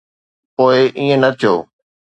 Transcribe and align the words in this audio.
پوءِ 0.55 0.79
ائين 0.97 1.17
نه 1.21 1.29
ٿيو. 1.39 1.55